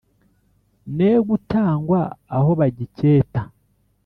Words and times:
Negutangwa 0.97 2.01
aho 2.35 2.49
bagiketa 2.59 3.41